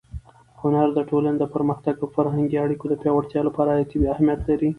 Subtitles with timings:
[0.61, 4.69] هنر د ټولنې د پرمختګ او فرهنګي اړیکو د پیاوړتیا لپاره حیاتي اهمیت لري.